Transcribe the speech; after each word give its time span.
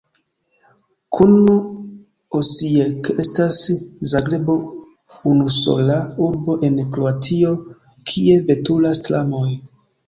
Kun 1.17 1.35
Osijek 2.39 3.11
estas 3.25 3.61
Zagrebo 4.15 4.57
unusola 5.35 6.01
urbo 6.31 6.59
en 6.71 6.83
Kroatio, 6.99 7.57
kie 8.11 8.41
veturas 8.53 9.09
tramoj. 9.11 9.49